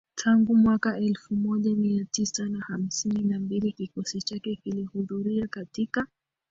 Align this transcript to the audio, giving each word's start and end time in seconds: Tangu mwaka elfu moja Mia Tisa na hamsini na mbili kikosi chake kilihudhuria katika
Tangu 0.15 0.55
mwaka 0.55 0.97
elfu 0.97 1.35
moja 1.35 1.75
Mia 1.75 2.05
Tisa 2.05 2.45
na 2.45 2.59
hamsini 2.59 3.23
na 3.23 3.39
mbili 3.39 3.71
kikosi 3.71 4.19
chake 4.21 4.55
kilihudhuria 4.55 5.47
katika 5.47 6.07